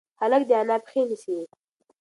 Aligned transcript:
هلک 0.21 0.41
د 0.49 0.51
انا 0.61 0.75
پښې 0.85 1.01
نیسي. 1.09 1.37